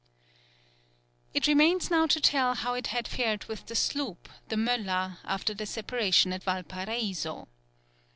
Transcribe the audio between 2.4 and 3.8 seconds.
how it had fared with the